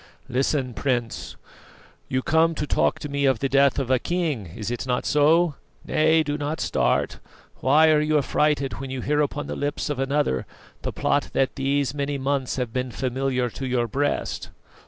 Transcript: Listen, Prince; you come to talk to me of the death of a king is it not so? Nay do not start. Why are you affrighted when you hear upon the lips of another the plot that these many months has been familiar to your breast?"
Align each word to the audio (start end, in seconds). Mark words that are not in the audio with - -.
Listen, 0.27 0.73
Prince; 0.73 1.35
you 2.07 2.23
come 2.23 2.55
to 2.55 2.65
talk 2.65 2.97
to 2.97 3.07
me 3.07 3.25
of 3.25 3.37
the 3.37 3.47
death 3.47 3.77
of 3.77 3.91
a 3.91 3.99
king 3.99 4.47
is 4.55 4.71
it 4.71 4.87
not 4.87 5.05
so? 5.05 5.53
Nay 5.85 6.23
do 6.23 6.39
not 6.39 6.59
start. 6.59 7.19
Why 7.57 7.89
are 7.91 8.01
you 8.01 8.17
affrighted 8.17 8.79
when 8.79 8.89
you 8.89 9.01
hear 9.01 9.21
upon 9.21 9.45
the 9.45 9.55
lips 9.55 9.91
of 9.91 9.99
another 9.99 10.47
the 10.81 10.91
plot 10.91 11.29
that 11.33 11.55
these 11.55 11.93
many 11.93 12.17
months 12.17 12.55
has 12.55 12.69
been 12.69 12.89
familiar 12.89 13.47
to 13.51 13.67
your 13.67 13.87
breast?" 13.87 14.49